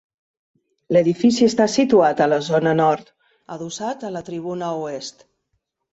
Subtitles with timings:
[0.95, 3.13] L'edifici està situat a la zona nord,
[3.57, 5.23] adossat a la tribuna oest.